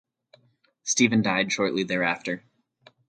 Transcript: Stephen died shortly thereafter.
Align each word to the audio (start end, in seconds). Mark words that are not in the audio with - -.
Stephen 0.83 1.21
died 1.21 1.51
shortly 1.51 1.83
thereafter. 1.83 2.43